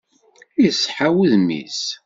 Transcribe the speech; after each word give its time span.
Iseḥḥa 0.67 1.09
wudem-is. 1.15 1.81